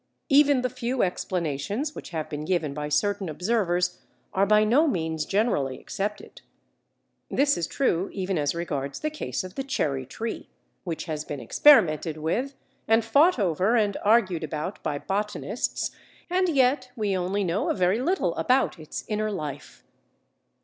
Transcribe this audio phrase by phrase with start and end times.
[0.29, 3.99] Even the few explanations which have been given by certain observers
[4.33, 6.41] are by no means generally accepted.
[7.29, 10.49] This is true even as regards the case of the Cherry tree,
[10.85, 12.55] which has been experimented with,
[12.87, 15.91] and fought over and argued about by botanists,
[16.31, 19.83] and yet we only know a very little about its inner life.